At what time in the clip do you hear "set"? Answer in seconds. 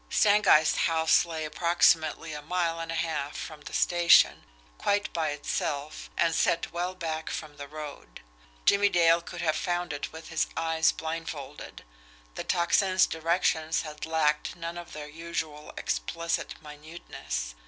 6.33-6.71